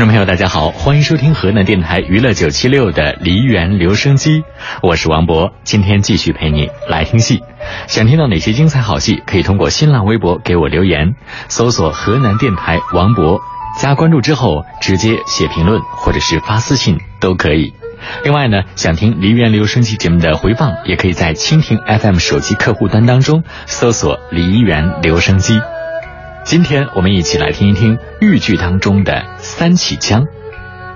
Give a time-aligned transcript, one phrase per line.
[0.00, 4.44] 听众朋友，大家好，欢迎收听河南电台娱乐九七六的梨园留声机，
[4.82, 7.42] 我是王博，今天继续陪你来听戏。
[7.86, 11.16] 想听到哪些精彩好戏，可以通过新浪微博给我留言，
[11.48, 13.42] 搜索河南电台王博，
[13.78, 17.74] 加关注之后直接写评论或者是发私信都可以。
[18.24, 25.60] 另外呢，想听梨园留声机节目的回放，也可以在蜻蜓 FM 手机客户端当中搜索梨园留声机。
[26.50, 30.26] 今天我们一起来听一听豫剧当中的三起腔。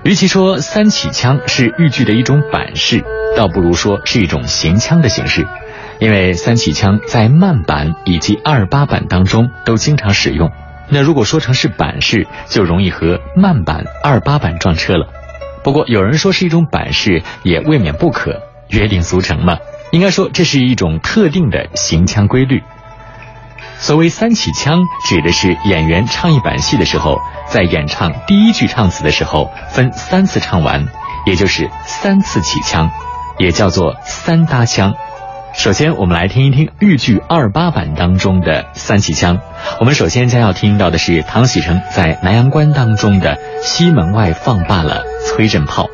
[0.03, 3.05] 与其说三起腔是豫剧的一种板式，
[3.37, 5.47] 倒不如说是一种行腔的形式。
[5.99, 10.51] 因为三起腔在慢板以及二八板当中都经常使用。
[10.89, 15.07] 那如果说成是板式，就容易和慢板、二八板撞车了。
[15.63, 18.41] 不过有人说是一种板式，也未免不可。
[18.67, 19.59] 约定俗成嘛，
[19.91, 22.61] 应该说这是一种特定的行腔规律。
[23.79, 30.87] 所谓三起腔，指的是演员唱一板戏的时候，在演唱第一句唱词的时候，分三次唱完，
[31.25, 32.91] 也就是三次起腔，
[33.37, 34.93] 也叫做三搭腔。
[35.53, 39.39] 首先，我们来听一听豫剧二八板当中的三起腔。
[39.79, 45.87] 我们首先将要听到的是唐喜成在南阳关当中的“西门外放罢了崔振炮”。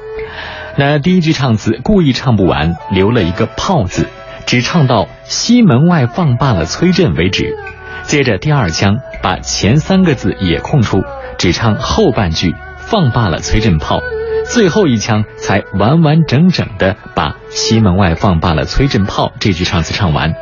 [0.77, 4.07] 那第一句唱词故意唱不完，留了一个“炮”字，
[4.51, 7.55] 只唱到“西门外放罢了崔振”为止。
[8.03, 10.97] 接着第二腔把前三个字也空出，
[11.37, 14.01] 只唱后半句放罢了崔振炮，
[14.45, 20.33] 最后一腔才完完整整的把西门外放罢了崔振炮这句唱词唱完。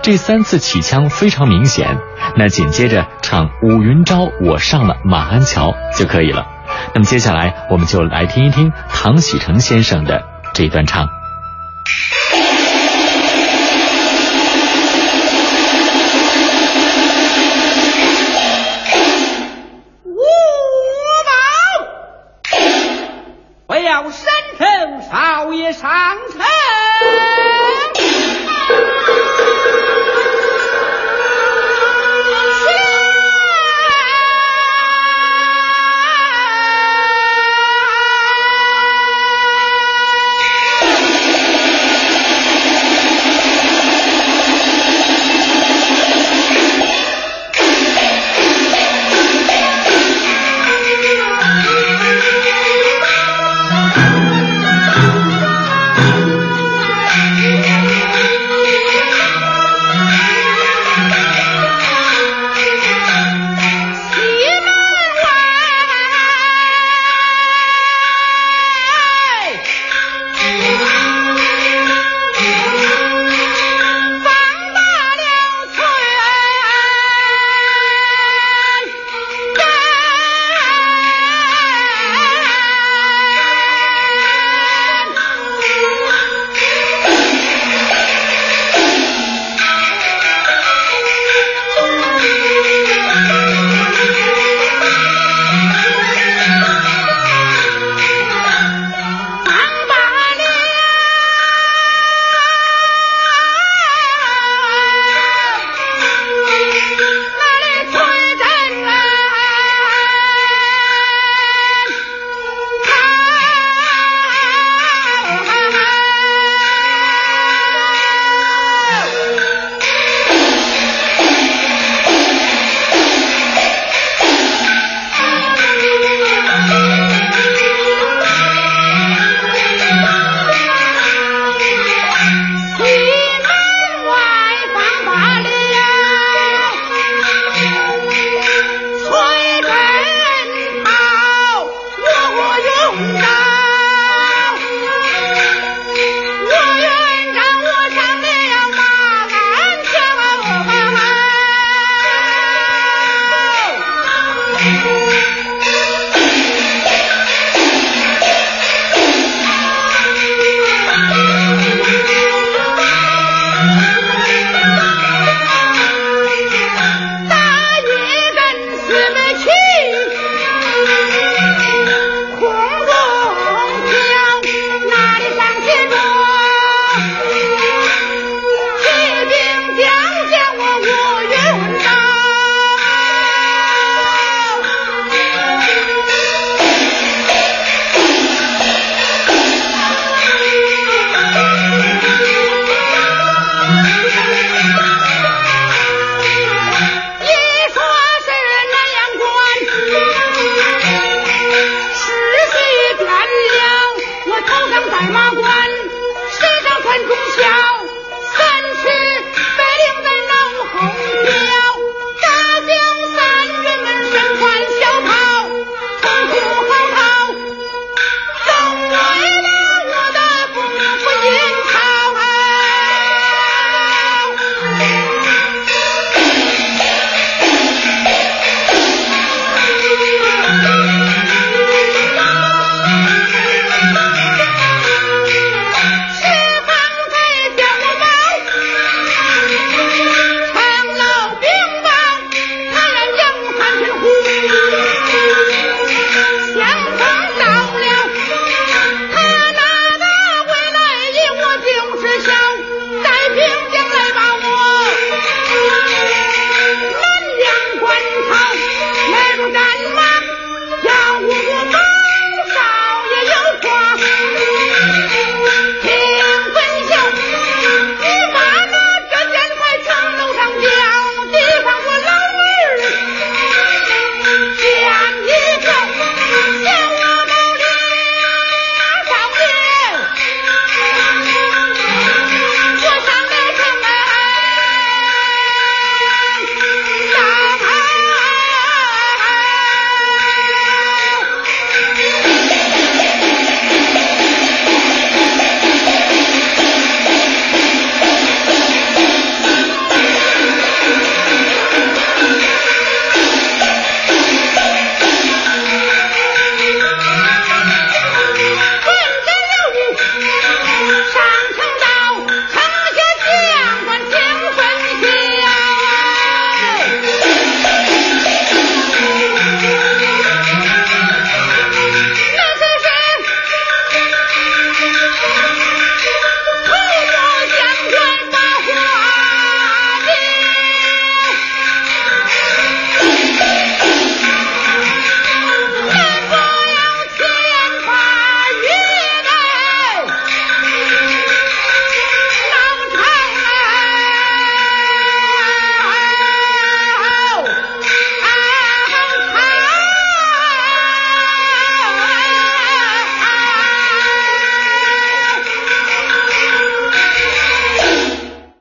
[0.00, 1.98] 这三次起腔非常明显，
[2.38, 6.46] 那紧接着唱五云朝我上了马鞍桥就可以了。
[6.94, 10.22] 那么接下来我们就来听一听唐喜成先生的
[10.54, 11.10] 这段唱。